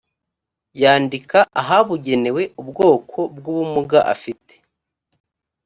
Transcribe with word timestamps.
yandika 0.81 1.39
ahabugenewe 1.61 2.43
ubwoko 2.61 3.19
bw 3.35 3.45
ubumuga 3.53 3.99
afite 4.13 4.53